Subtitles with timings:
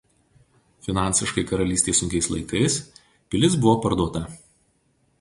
[0.87, 2.81] Finansiškai karalystei sunkiais laikais
[3.29, 4.29] pilis buvo parduota.